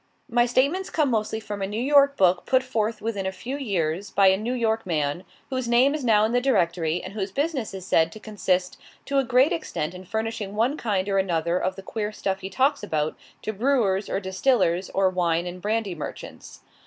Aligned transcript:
My 0.27 0.47
statements 0.47 0.89
come 0.89 1.11
mostly 1.11 1.39
from 1.39 1.61
a 1.61 1.67
New 1.67 1.79
York 1.79 2.17
book 2.17 2.47
put 2.47 2.63
forth 2.63 3.03
within 3.03 3.27
a 3.27 3.31
few 3.31 3.55
years 3.55 4.09
by 4.09 4.29
a 4.29 4.35
New 4.35 4.53
York 4.55 4.83
man, 4.83 5.23
whose 5.51 5.67
name 5.67 5.93
is 5.93 6.03
now 6.03 6.25
in 6.25 6.31
the 6.31 6.41
Directory, 6.41 7.03
and 7.03 7.13
whose 7.13 7.31
business 7.31 7.71
is 7.71 7.85
said 7.85 8.11
to 8.13 8.19
consist 8.19 8.79
to 9.05 9.19
a 9.19 9.23
great 9.23 9.51
extent 9.53 9.93
in 9.93 10.03
furnishing 10.05 10.55
one 10.55 10.75
kind 10.75 11.07
or 11.07 11.19
another 11.19 11.59
of 11.59 11.75
the 11.75 11.83
queer 11.83 12.11
stuff 12.11 12.39
he 12.39 12.49
talks 12.49 12.81
about, 12.81 13.15
to 13.43 13.53
brewers, 13.53 14.09
or 14.09 14.19
distillers, 14.19 14.89
or 14.89 15.07
wine 15.07 15.45
and 15.45 15.61
brandy 15.61 15.93
merchants. 15.93 16.61